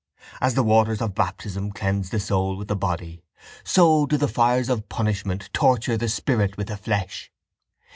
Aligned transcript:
As 0.41 0.55
the 0.55 0.63
waters 0.63 0.99
of 0.99 1.13
baptism 1.13 1.71
cleanse 1.71 2.09
the 2.09 2.19
soul 2.19 2.55
with 2.55 2.69
the 2.69 2.75
body, 2.75 3.23
so 3.63 4.07
do 4.07 4.17
the 4.17 4.27
fires 4.27 4.67
of 4.67 4.89
punishment 4.89 5.51
torture 5.53 5.95
the 5.95 6.09
spirit 6.09 6.57
with 6.57 6.69
the 6.69 6.77
flesh. 6.77 7.31